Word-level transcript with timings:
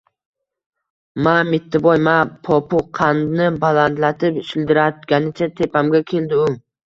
–Ma, 1.25 1.33
Mittivoy, 1.49 1.97
ma!– 2.07 2.15
popukqandni 2.47 3.49
balandlatib 3.65 4.41
shildiratganicha 4.49 5.51
tepamga 5.61 6.05
keldi 6.13 6.43
u 6.47 6.51